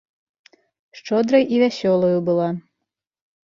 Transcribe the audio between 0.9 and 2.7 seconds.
Шчодрай і вясёлаю была.